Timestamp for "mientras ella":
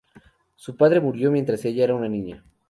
1.29-1.83